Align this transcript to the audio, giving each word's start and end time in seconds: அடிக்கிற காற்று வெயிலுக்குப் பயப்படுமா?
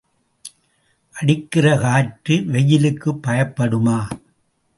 அடிக்கிற 1.15 1.77
காற்று 1.77 2.35
வெயிலுக்குப் 2.47 3.21
பயப்படுமா? 3.27 3.99